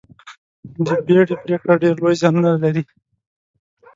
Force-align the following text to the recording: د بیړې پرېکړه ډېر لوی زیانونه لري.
د 0.85 0.87
بیړې 1.07 1.35
پرېکړه 1.43 1.73
ډېر 1.83 1.95
لوی 2.03 2.15
زیانونه 2.21 2.51
لري. 2.63 2.83